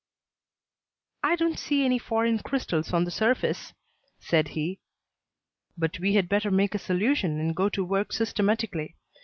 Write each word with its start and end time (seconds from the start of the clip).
"I 1.21 1.35
don't 1.35 1.59
see 1.59 1.85
any 1.85 1.99
foreign 1.99 2.39
crystals 2.39 2.91
on 2.91 3.03
the 3.03 3.11
surface," 3.11 3.73
said 4.19 4.47
he; 4.57 4.79
"but 5.77 5.99
we 5.99 6.15
had 6.15 6.27
better 6.27 6.49
make 6.49 6.73
a 6.73 6.79
solution 6.79 7.39
and 7.39 7.55
go 7.55 7.69
to 7.69 7.85
work 7.85 8.11
systematically. 8.11 8.95